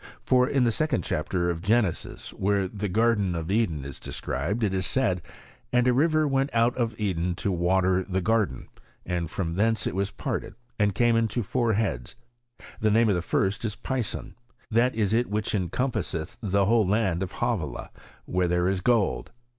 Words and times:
For 0.25 0.49
in 0.49 0.63
the 0.63 0.71
second 0.71 1.03
chapter 1.03 1.51
of 1.51 1.61
Genesis, 1.61 2.33
where 2.33 2.67
the 2.67 2.89
garden 2.89 3.35
of 3.35 3.51
Eden 3.51 3.85
is 3.85 3.99
described, 3.99 4.63
it 4.63 4.73
is 4.73 4.83
said, 4.83 5.21
*^ 5.23 5.29
And 5.71 5.87
a 5.87 5.93
river 5.93 6.27
went 6.27 6.49
out 6.55 6.75
of 6.75 6.99
Eden 6.99 7.35
to 7.35 7.51
water 7.51 8.03
the 8.09 8.19
garden; 8.19 8.67
and 9.05 9.29
from 9.29 9.53
thence 9.53 9.85
it 9.85 9.93
was 9.93 10.09
parted, 10.09 10.55
and 10.79 10.95
came 10.95 11.15
into 11.15 11.43
four 11.43 11.73
heads: 11.73 12.15
the 12.79 12.89
name 12.89 13.09
of 13.09 13.15
the 13.15 13.21
first 13.21 13.63
is 13.63 13.75
Pison, 13.75 14.33
that 14.71 14.95
is 14.95 15.13
it 15.13 15.29
which 15.29 15.53
encompasseth 15.53 16.35
the 16.41 16.65
whole 16.65 16.87
land 16.87 17.21
of 17.21 17.33
Havilah, 17.33 17.91
where 18.25 18.47
there 18.47 18.67
is 18.67 18.81
gold. 18.81 19.31